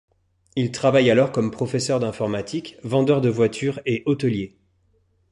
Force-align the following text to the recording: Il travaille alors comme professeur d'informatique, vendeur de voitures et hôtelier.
Il 0.55 0.71
travaille 0.71 1.11
alors 1.11 1.31
comme 1.31 1.51
professeur 1.51 1.99
d'informatique, 1.99 2.75
vendeur 2.81 3.21
de 3.21 3.29
voitures 3.29 3.79
et 3.85 4.01
hôtelier. 4.07 4.57